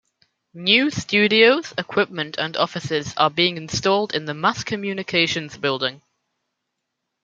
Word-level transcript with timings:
New 0.55 0.89
studios, 0.89 1.75
equipment, 1.77 2.35
and 2.39 2.57
offices 2.57 3.13
are 3.17 3.29
being 3.29 3.55
installed 3.55 4.15
in 4.15 4.25
the 4.25 4.33
Mass 4.33 4.63
Communications 4.63 5.57
Building. 5.59 6.01